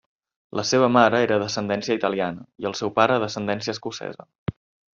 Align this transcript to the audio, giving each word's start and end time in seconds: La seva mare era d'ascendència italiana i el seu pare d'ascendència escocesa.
La 0.59 0.63
seva 0.69 0.87
mare 0.93 1.19
era 1.25 1.37
d'ascendència 1.43 1.99
italiana 1.99 2.47
i 2.65 2.69
el 2.71 2.75
seu 2.81 2.93
pare 2.99 3.19
d'ascendència 3.25 3.77
escocesa. 3.79 4.31